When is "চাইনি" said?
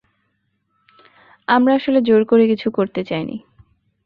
3.03-3.37